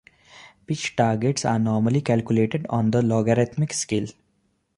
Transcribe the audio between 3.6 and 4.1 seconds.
scale.